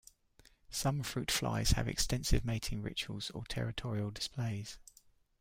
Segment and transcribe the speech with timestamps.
[0.71, 4.79] Some fruit flies have extensive mating rituals or territorial displays.